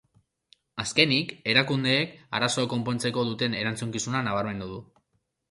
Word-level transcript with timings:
Azkenik, 0.83 1.33
erakundeek 1.53 2.15
arazo 2.39 2.65
hau 2.65 2.65
konpontzeko 2.73 3.27
duten 3.33 3.59
erantzukizuna 3.61 4.25
nabarmendu 4.31 4.73
du. 4.73 4.83